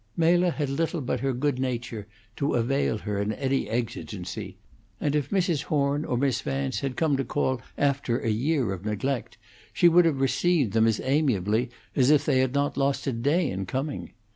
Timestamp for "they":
12.25-12.39